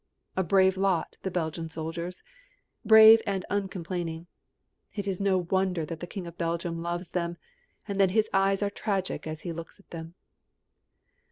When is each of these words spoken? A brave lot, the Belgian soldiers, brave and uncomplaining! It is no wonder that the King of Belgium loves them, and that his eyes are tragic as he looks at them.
A 0.35 0.43
brave 0.43 0.77
lot, 0.77 1.15
the 1.21 1.29
Belgian 1.29 1.69
soldiers, 1.69 2.23
brave 2.83 3.21
and 3.27 3.45
uncomplaining! 3.51 4.25
It 4.95 5.07
is 5.07 5.21
no 5.21 5.37
wonder 5.51 5.85
that 5.85 5.99
the 5.99 6.07
King 6.07 6.25
of 6.25 6.39
Belgium 6.39 6.81
loves 6.81 7.09
them, 7.09 7.37
and 7.87 8.01
that 8.01 8.09
his 8.09 8.27
eyes 8.33 8.63
are 8.63 8.71
tragic 8.71 9.27
as 9.27 9.41
he 9.41 9.53
looks 9.53 9.79
at 9.79 9.91
them. 9.91 10.15